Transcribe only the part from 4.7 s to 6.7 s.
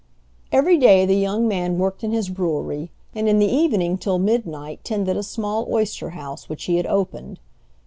tended a small oyster house, which